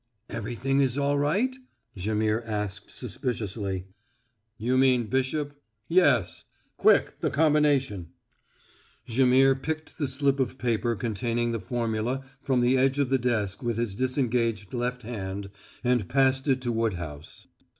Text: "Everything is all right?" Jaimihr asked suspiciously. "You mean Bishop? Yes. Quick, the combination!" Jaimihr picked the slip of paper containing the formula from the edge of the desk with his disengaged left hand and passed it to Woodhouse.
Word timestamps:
"Everything 0.31 0.81
is 0.81 0.97
all 0.97 1.19
right?" 1.19 1.55
Jaimihr 1.95 2.43
asked 2.47 2.89
suspiciously. 2.95 3.85
"You 4.57 4.75
mean 4.75 5.03
Bishop? 5.05 5.61
Yes. 5.87 6.43
Quick, 6.75 7.19
the 7.21 7.29
combination!" 7.29 8.07
Jaimihr 9.07 9.53
picked 9.53 9.99
the 9.99 10.07
slip 10.07 10.39
of 10.39 10.57
paper 10.57 10.95
containing 10.95 11.51
the 11.51 11.59
formula 11.61 12.23
from 12.41 12.61
the 12.61 12.79
edge 12.79 12.97
of 12.97 13.11
the 13.11 13.19
desk 13.19 13.61
with 13.61 13.77
his 13.77 13.93
disengaged 13.93 14.73
left 14.73 15.03
hand 15.03 15.51
and 15.83 16.09
passed 16.09 16.47
it 16.47 16.61
to 16.61 16.71
Woodhouse. 16.71 17.45